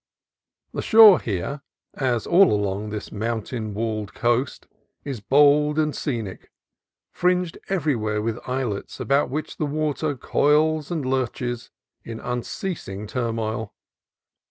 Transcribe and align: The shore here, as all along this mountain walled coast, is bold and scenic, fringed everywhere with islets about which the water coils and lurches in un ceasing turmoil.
The 0.73 0.81
shore 0.81 1.19
here, 1.19 1.61
as 1.93 2.25
all 2.25 2.51
along 2.51 2.89
this 2.89 3.11
mountain 3.11 3.75
walled 3.75 4.15
coast, 4.15 4.67
is 5.03 5.19
bold 5.21 5.77
and 5.77 5.95
scenic, 5.95 6.49
fringed 7.11 7.59
everywhere 7.69 8.19
with 8.19 8.39
islets 8.47 8.99
about 8.99 9.29
which 9.29 9.57
the 9.57 9.67
water 9.67 10.15
coils 10.15 10.89
and 10.89 11.05
lurches 11.05 11.69
in 12.03 12.19
un 12.19 12.41
ceasing 12.41 13.05
turmoil. 13.05 13.75